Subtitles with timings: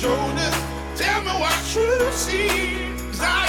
[0.00, 0.54] shoulders.
[0.94, 2.94] Tell me what you see.
[3.10, 3.47] Cause I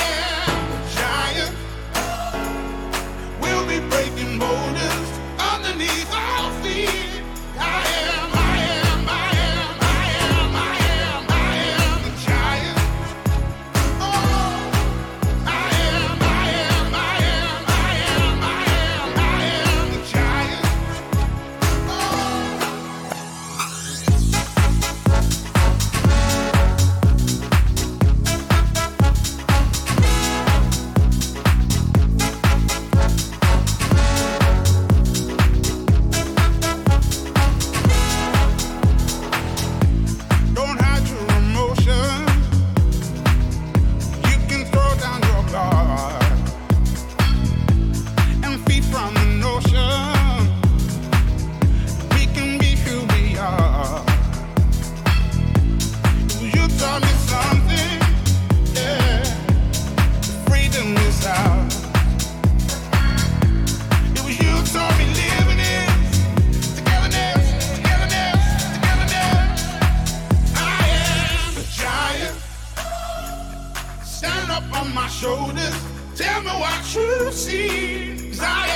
[75.20, 75.76] shoulders.
[76.16, 78.30] Tell me what you see.
[78.30, 78.68] Cause I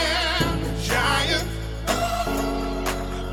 [0.42, 1.48] am a giant.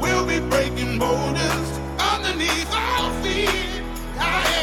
[0.01, 3.83] We'll be breaking borders underneath our feet.
[4.17, 4.60] I am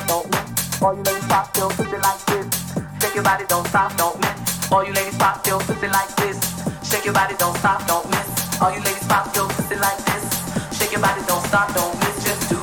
[0.00, 0.26] don't.
[0.82, 0.94] All
[4.84, 6.38] you ladies pop pussy like this.
[6.90, 8.60] Shake your body, don't stop, don't miss.
[8.60, 10.78] All you ladies pop your pussy like this.
[10.78, 12.24] Shake your body, don't stop, don't miss.
[12.24, 12.61] Just do.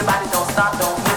[0.00, 1.09] your body don't stop, don't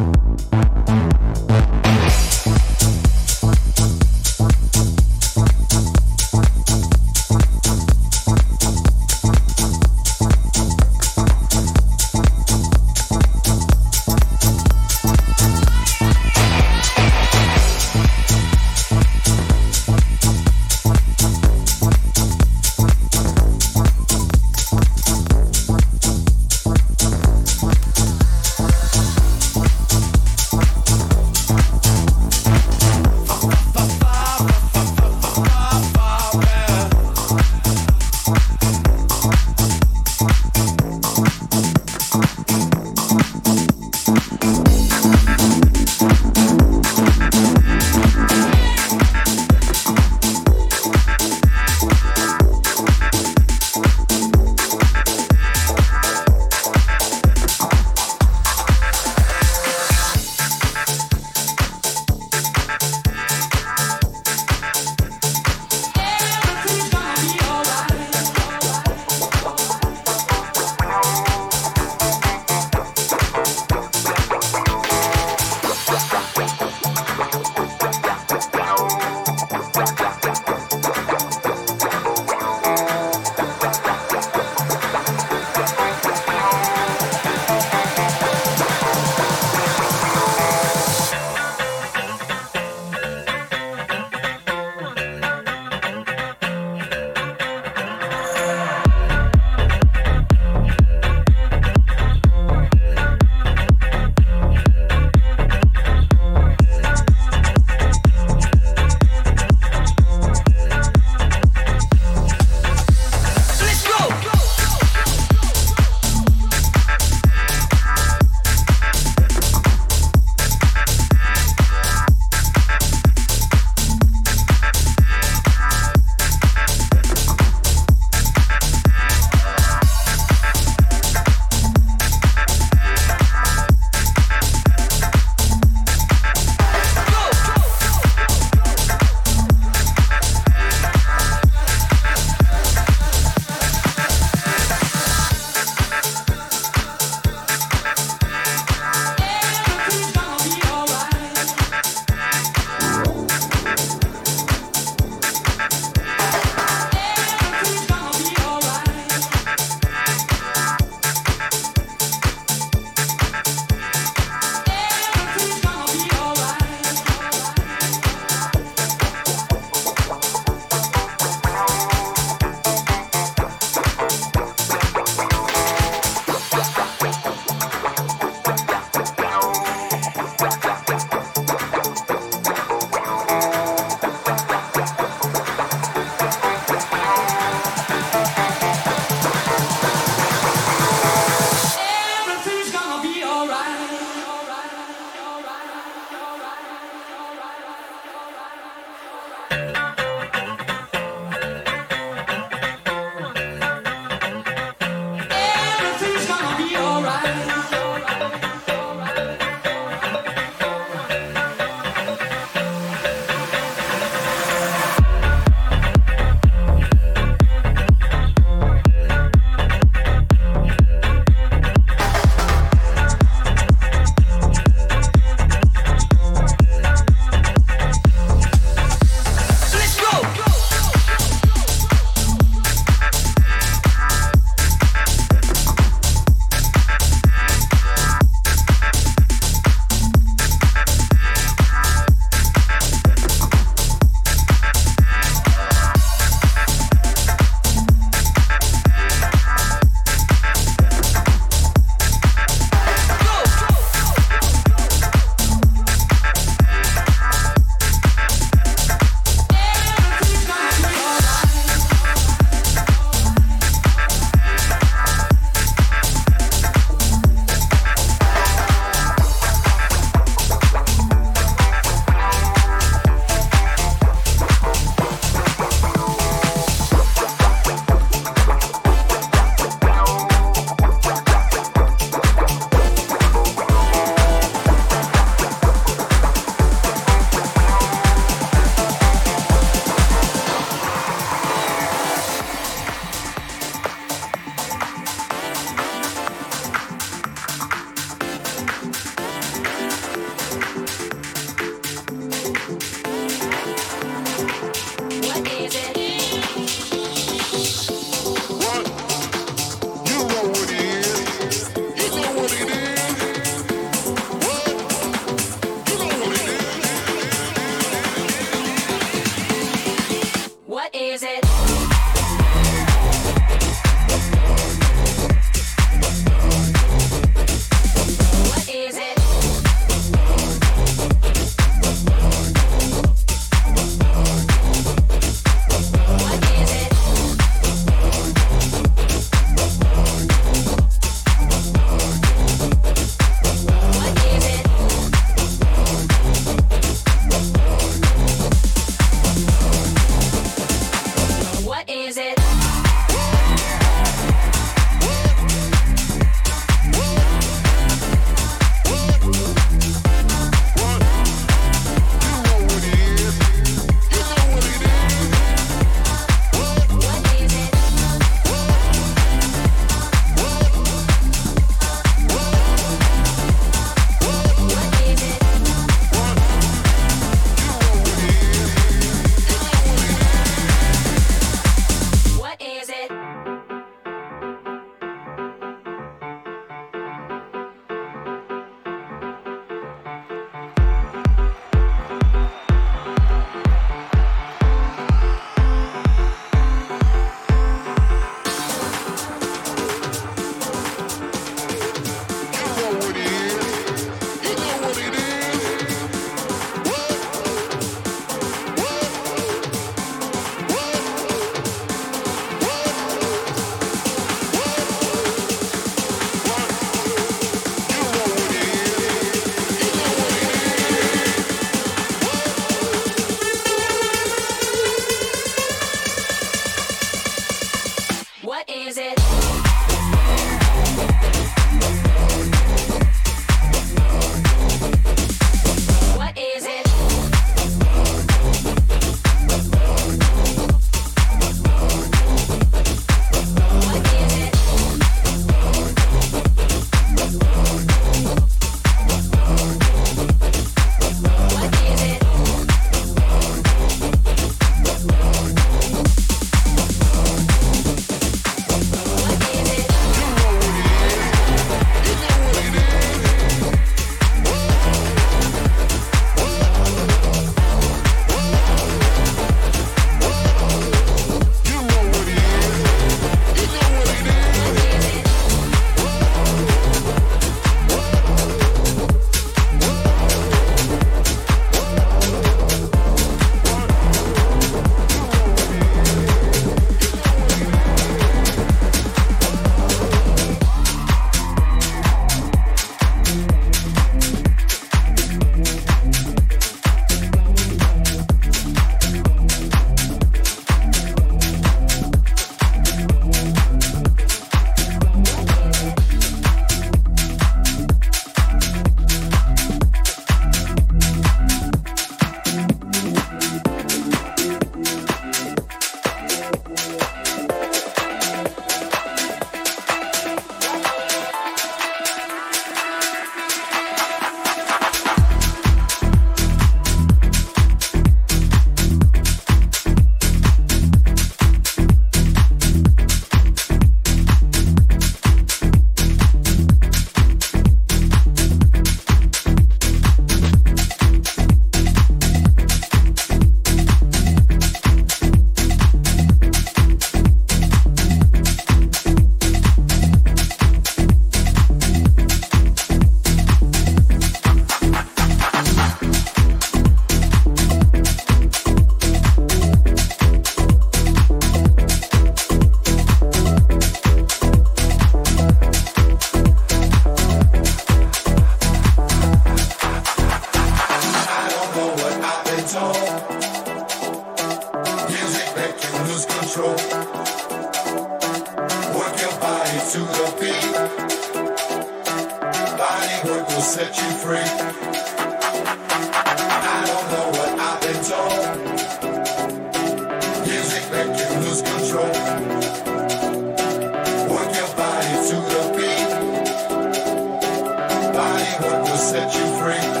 [599.11, 600.00] set you free.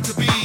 [0.00, 0.37] to be.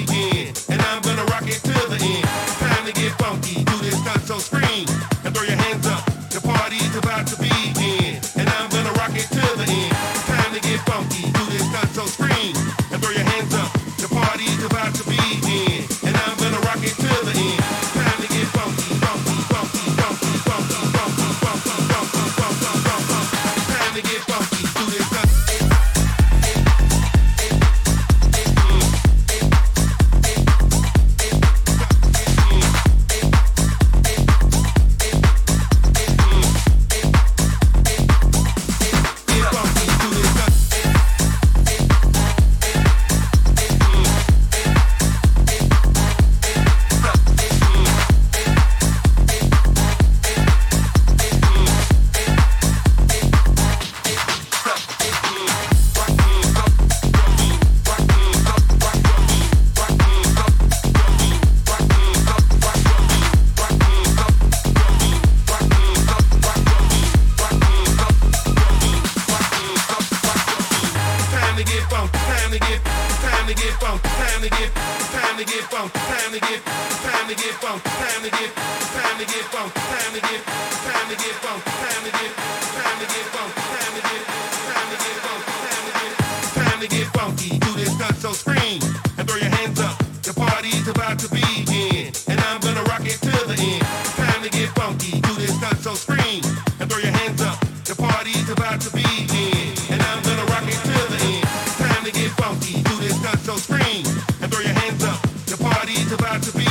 [106.14, 106.63] about to be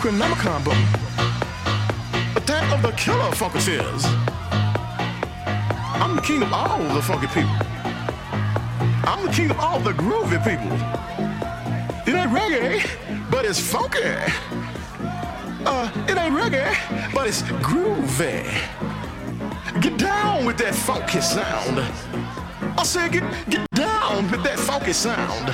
[0.00, 0.74] Necronomicon book.
[2.34, 4.02] Attack of the killer funketeers.
[6.00, 7.50] I'm the king of all the funky people.
[9.04, 10.72] I'm the king of all the groovy people.
[12.08, 14.00] It ain't reggae, but it's funky.
[15.66, 18.42] Uh, it ain't reggae, but it's groovy.
[19.82, 21.78] Get down with that funky sound.
[22.78, 25.50] I said, get, get down with that funky sound.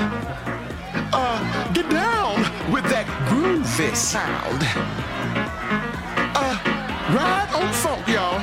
[1.13, 4.63] Uh, get down with that groovy sound.
[6.35, 6.59] Uh,
[7.15, 8.39] ride on funk, y'all.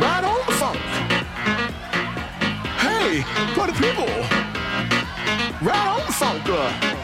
[0.00, 0.78] Ride on the funk.
[2.78, 3.22] Hey,
[3.54, 4.06] for the people.
[5.66, 6.99] Ride on the funk, uh.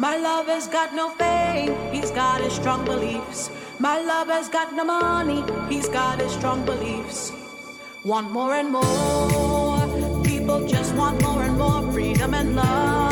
[0.00, 3.50] My lover's got no fame, he's got his strong beliefs.
[3.78, 7.32] My lover's got no money, he's got his strong beliefs.
[8.02, 13.09] Want more and more, people just want more and more freedom and love.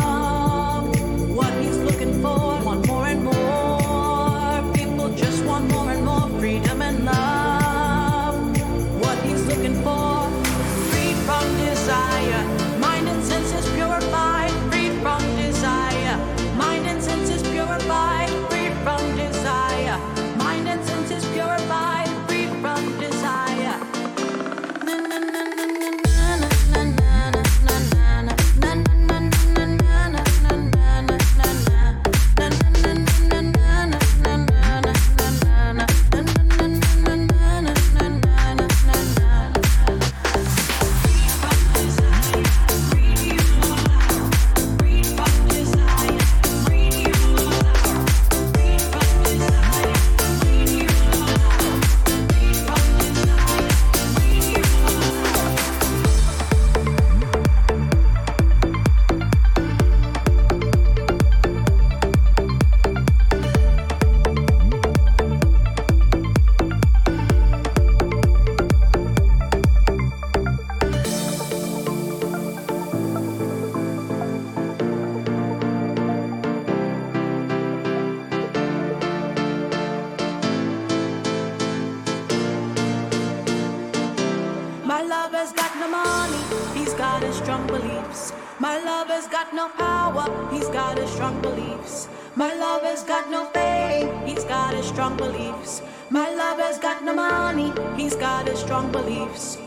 [97.30, 99.58] Money, he's got his strong beliefs.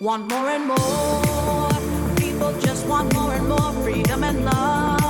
[0.00, 5.09] Want more and more, people just want more and more freedom and love.